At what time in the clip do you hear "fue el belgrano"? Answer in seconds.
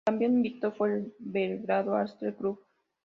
0.71-1.93